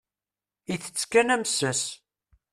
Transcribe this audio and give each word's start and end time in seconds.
Itett 0.73 1.03
kan 1.11 1.33
amessas. 1.35 1.81